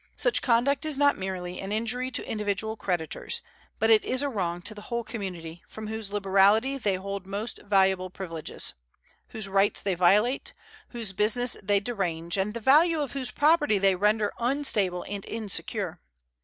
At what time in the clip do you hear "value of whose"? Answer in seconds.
12.59-13.29